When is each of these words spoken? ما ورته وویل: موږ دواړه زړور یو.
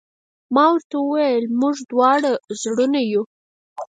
ما 0.53 0.65
ورته 0.73 0.95
وویل: 1.01 1.43
موږ 1.59 1.75
دواړه 1.91 2.31
زړور 2.61 2.91
یو. 3.11 3.23